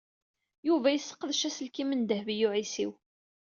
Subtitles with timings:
[0.67, 2.91] Yuba yesseqdec aselkim n Dehbiya u Ɛisiw.